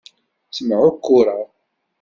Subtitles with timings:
[0.47, 1.41] Ttemεukkureɣ.